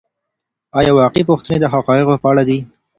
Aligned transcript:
آيا 0.79 0.91
واقعي 0.99 1.23
پوښتنې 1.29 1.57
د 1.59 1.65
حقایقو 1.73 2.21
په 2.21 2.27
اړه 2.31 2.43
دي؟ 2.49 2.57